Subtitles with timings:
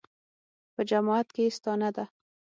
[0.73, 2.05] په جماعت کې یې ستانه ده.